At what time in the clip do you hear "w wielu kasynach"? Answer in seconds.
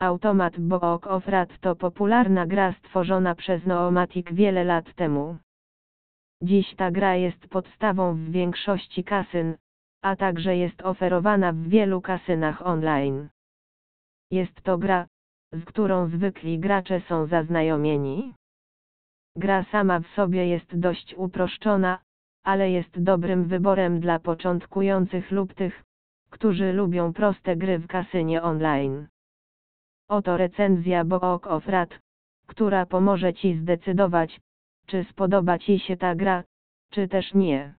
11.52-12.66